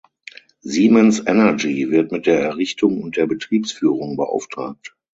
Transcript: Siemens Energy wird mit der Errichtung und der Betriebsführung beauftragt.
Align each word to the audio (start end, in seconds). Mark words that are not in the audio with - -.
Siemens 0.63 1.19
Energy 1.27 1.91
wird 1.91 2.11
mit 2.11 2.25
der 2.25 2.41
Errichtung 2.41 3.03
und 3.03 3.17
der 3.17 3.27
Betriebsführung 3.27 4.17
beauftragt. 4.17 4.95